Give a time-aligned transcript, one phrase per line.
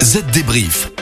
[0.00, 1.01] Z débrief.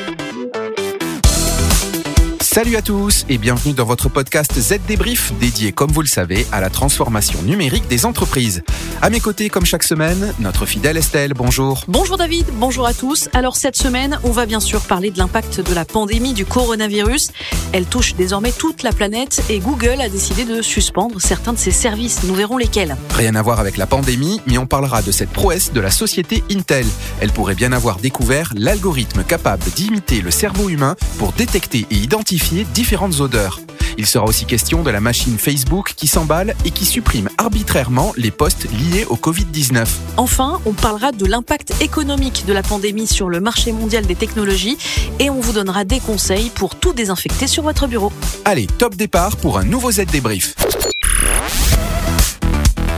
[2.52, 6.48] Salut à tous et bienvenue dans votre podcast Z Débrief dédié, comme vous le savez,
[6.50, 8.64] à la transformation numérique des entreprises.
[9.00, 11.32] À mes côtés, comme chaque semaine, notre fidèle Estelle.
[11.32, 11.84] Bonjour.
[11.86, 13.28] Bonjour David, bonjour à tous.
[13.34, 17.28] Alors cette semaine, on va bien sûr parler de l'impact de la pandémie du coronavirus.
[17.72, 21.70] Elle touche désormais toute la planète et Google a décidé de suspendre certains de ses
[21.70, 22.24] services.
[22.24, 22.96] Nous verrons lesquels.
[23.14, 26.42] Rien à voir avec la pandémie, mais on parlera de cette prouesse de la société
[26.50, 26.86] Intel.
[27.20, 32.39] Elle pourrait bien avoir découvert l'algorithme capable d'imiter le cerveau humain pour détecter et identifier
[32.72, 33.60] différentes odeurs.
[33.98, 38.30] Il sera aussi question de la machine Facebook qui s'emballe et qui supprime arbitrairement les
[38.30, 39.86] posts liés au Covid-19.
[40.16, 44.78] Enfin, on parlera de l'impact économique de la pandémie sur le marché mondial des technologies
[45.18, 48.12] et on vous donnera des conseils pour tout désinfecter sur votre bureau.
[48.44, 50.54] Allez, top départ pour un nouveau Z débrief.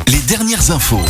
[0.09, 1.01] Les dernières infos.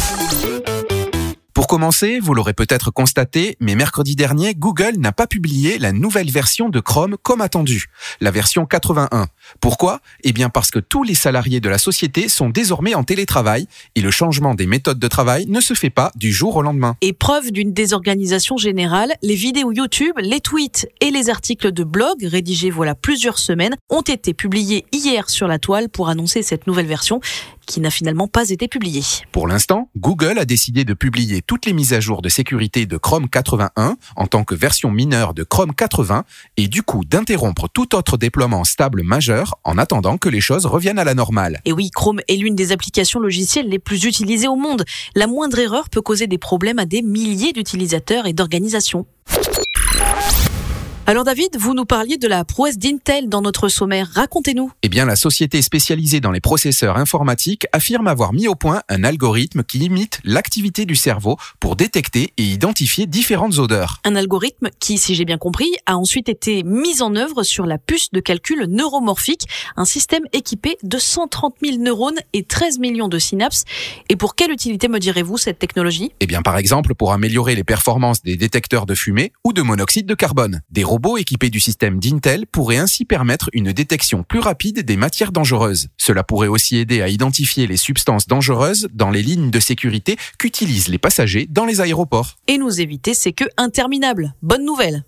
[1.72, 6.68] Commencer, vous l'aurez peut-être constaté, mais mercredi dernier, Google n'a pas publié la nouvelle version
[6.68, 7.86] de Chrome comme attendu,
[8.20, 9.28] la version 81.
[9.58, 10.00] Pourquoi?
[10.22, 14.02] Eh bien parce que tous les salariés de la société sont désormais en télétravail et
[14.02, 16.94] le changement des méthodes de travail ne se fait pas du jour au lendemain.
[17.00, 22.22] Et preuve d'une désorganisation générale, les vidéos YouTube, les tweets et les articles de blog
[22.22, 26.84] rédigés voilà plusieurs semaines ont été publiés hier sur la toile pour annoncer cette nouvelle
[26.84, 27.22] version
[27.66, 29.02] qui n'a finalement pas été publiée.
[29.30, 32.96] Pour l'instant, Google a décidé de publier toutes les mises à jour de sécurité de
[32.96, 36.24] Chrome 81 en tant que version mineure de Chrome 80
[36.56, 40.98] et du coup d'interrompre tout autre déploiement stable majeur en attendant que les choses reviennent
[40.98, 41.60] à la normale.
[41.64, 44.84] Et oui, Chrome est l'une des applications logicielles les plus utilisées au monde.
[45.14, 49.06] La moindre erreur peut causer des problèmes à des milliers d'utilisateurs et d'organisations.
[51.04, 54.08] Alors David, vous nous parliez de la prouesse d'Intel dans notre sommaire.
[54.14, 54.70] Racontez-nous.
[54.82, 59.02] Eh bien, la société spécialisée dans les processeurs informatiques affirme avoir mis au point un
[59.02, 64.00] algorithme qui imite l'activité du cerveau pour détecter et identifier différentes odeurs.
[64.04, 67.78] Un algorithme qui, si j'ai bien compris, a ensuite été mis en œuvre sur la
[67.78, 73.18] puce de calcul neuromorphique, un système équipé de 130 000 neurones et 13 millions de
[73.18, 73.64] synapses.
[74.08, 76.12] Et pour quelle utilité me direz-vous cette technologie?
[76.20, 80.06] Eh bien, par exemple, pour améliorer les performances des détecteurs de fumée ou de monoxyde
[80.06, 80.60] de carbone.
[80.70, 85.32] Des robots équipés du système d'Intel pourraient ainsi permettre une détection plus rapide des matières
[85.32, 85.88] dangereuses.
[85.96, 90.88] Cela pourrait aussi aider à identifier les substances dangereuses dans les lignes de sécurité qu'utilisent
[90.88, 92.36] les passagers dans les aéroports.
[92.46, 94.34] Et nous éviter ces queues interminables.
[94.42, 95.06] Bonne nouvelle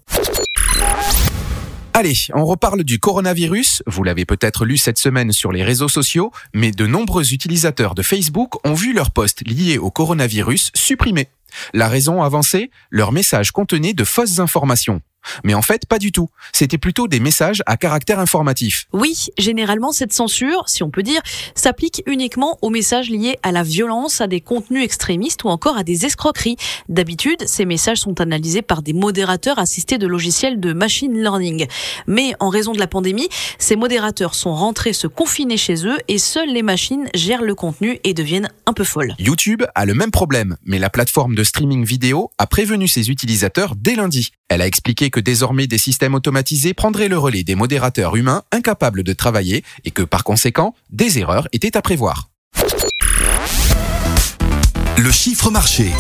[1.93, 3.83] Allez, on reparle du coronavirus.
[3.87, 8.01] Vous l'avez peut-être lu cette semaine sur les réseaux sociaux, mais de nombreux utilisateurs de
[8.01, 11.29] Facebook ont vu leurs posts liés au coronavirus supprimés.
[11.75, 15.03] La raison avancée Leur message contenait de fausses informations.
[15.43, 16.29] Mais en fait, pas du tout.
[16.53, 18.87] C'était plutôt des messages à caractère informatif.
[18.93, 21.21] Oui, généralement, cette censure, si on peut dire,
[21.55, 25.85] s'applique uniquement aux messages liés à la violence, à des contenus extrémistes ou encore à
[25.85, 26.57] des escroqueries.
[26.89, 31.67] D'habitude, ces messages sont analysés par des modérateurs assistés de logiciels de machine learning.
[32.07, 36.19] Mais en raison de la pandémie, ces modérateurs sont rentrés se confiner chez eux et
[36.19, 39.15] seules les machines gèrent le contenu et deviennent un peu folles.
[39.19, 43.75] YouTube a le même problème, mais la plateforme de streaming vidéo a prévenu ses utilisateurs
[43.77, 44.31] dès lundi.
[44.49, 49.05] Elle a expliqué que désormais des systèmes automatisés prendraient le relais des modérateurs humains incapables
[49.05, 52.31] de travailler et que par conséquent, des erreurs étaient à prévoir.
[54.99, 55.93] Le chiffre marché.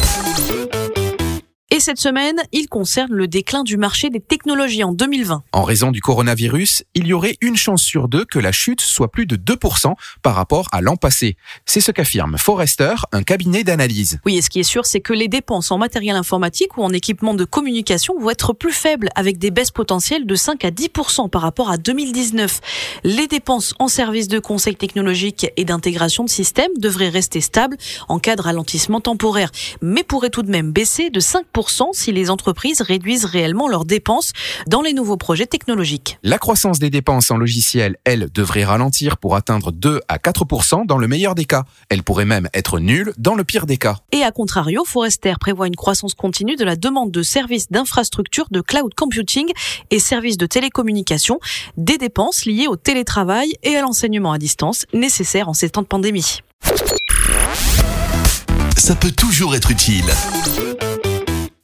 [1.74, 5.42] Et cette semaine, il concerne le déclin du marché des technologies en 2020.
[5.50, 9.10] En raison du coronavirus, il y aurait une chance sur deux que la chute soit
[9.10, 9.92] plus de 2%
[10.22, 11.36] par rapport à l'an passé.
[11.66, 14.20] C'est ce qu'affirme Forrester, un cabinet d'analyse.
[14.24, 16.92] Oui, et ce qui est sûr, c'est que les dépenses en matériel informatique ou en
[16.92, 21.28] équipement de communication vont être plus faibles, avec des baisses potentielles de 5 à 10%
[21.28, 22.60] par rapport à 2019.
[23.02, 27.76] Les dépenses en services de conseil technologique et d'intégration de systèmes devraient rester stables
[28.08, 29.50] en cas de ralentissement temporaire,
[29.82, 34.32] mais pourraient tout de même baisser de 5% si les entreprises réduisent réellement leurs dépenses
[34.66, 36.18] dans les nouveaux projets technologiques.
[36.22, 40.98] La croissance des dépenses en logiciel, elle, devrait ralentir pour atteindre 2 à 4% dans
[40.98, 41.64] le meilleur des cas.
[41.88, 43.96] Elle pourrait même être nulle dans le pire des cas.
[44.12, 48.60] Et à contrario, Forrester prévoit une croissance continue de la demande de services d'infrastructure de
[48.60, 49.50] cloud computing
[49.90, 51.38] et services de télécommunication,
[51.76, 55.86] des dépenses liées au télétravail et à l'enseignement à distance nécessaires en ces temps de
[55.86, 56.40] pandémie.
[58.76, 60.04] Ça peut toujours être utile.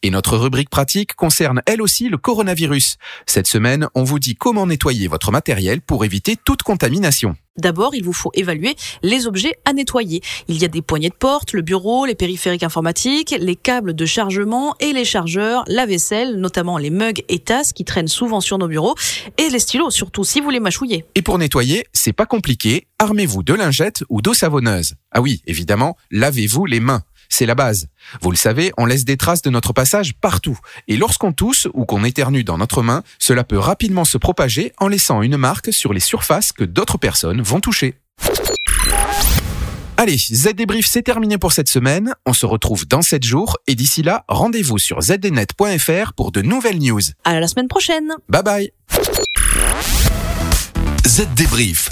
[0.03, 2.97] Et notre rubrique pratique concerne elle aussi le coronavirus.
[3.27, 7.37] Cette semaine, on vous dit comment nettoyer votre matériel pour éviter toute contamination.
[7.59, 10.23] D'abord, il vous faut évaluer les objets à nettoyer.
[10.49, 14.07] Il y a des poignées de porte, le bureau, les périphériques informatiques, les câbles de
[14.07, 18.57] chargement et les chargeurs, la vaisselle, notamment les mugs et tasses qui traînent souvent sur
[18.57, 18.95] nos bureaux,
[19.37, 21.05] et les stylos, surtout si vous les mâchouillez.
[21.15, 24.95] Et pour nettoyer, c'est pas compliqué, armez-vous de lingettes ou d'eau savonneuse.
[25.11, 27.03] Ah oui, évidemment, lavez-vous les mains.
[27.31, 27.89] C'est la base.
[28.21, 30.59] Vous le savez, on laisse des traces de notre passage partout.
[30.89, 34.89] Et lorsqu'on tousse ou qu'on éternue dans notre main, cela peut rapidement se propager en
[34.89, 37.95] laissant une marque sur les surfaces que d'autres personnes vont toucher.
[39.97, 42.15] Allez, Z Débrief, c'est terminé pour cette semaine.
[42.25, 46.79] On se retrouve dans 7 jours et d'ici là, rendez-vous sur zdnet.fr pour de nouvelles
[46.79, 47.03] news.
[47.25, 48.11] À la semaine prochaine.
[48.29, 48.73] Bye bye.
[51.07, 51.91] Z Débrief.